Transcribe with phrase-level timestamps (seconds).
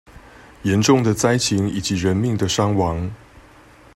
[0.63, 3.11] 嚴重的災情以及人命的傷亡